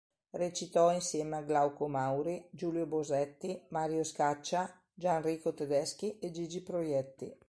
Recitò 0.31 0.91
insieme 0.91 1.35
a 1.37 1.41
Glauco 1.43 1.87
Mauri, 1.87 2.43
Giulio 2.49 2.87
Bosetti, 2.87 3.65
Mario 3.67 4.03
Scaccia, 4.03 4.81
Gianrico 4.91 5.53
Tedeschi 5.53 6.17
e 6.17 6.31
Gigi 6.31 6.61
Proietti. 6.61 7.31